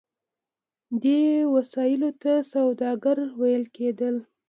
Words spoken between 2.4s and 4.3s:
سوداګر ویل کیدل.